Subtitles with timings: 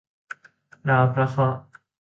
[0.89, 1.59] ดาวพระเคราะห์